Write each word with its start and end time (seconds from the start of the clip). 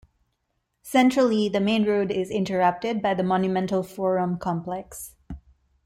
Centrally 0.81 1.47
the 1.47 1.59
main 1.59 1.85
road 1.85 2.09
is 2.09 2.31
interrupted 2.31 3.03
by 3.03 3.13
the 3.13 3.21
monumental 3.21 3.83
forum 3.83 4.39
complex. 4.39 5.13